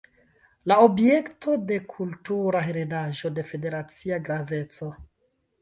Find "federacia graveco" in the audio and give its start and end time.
3.53-4.91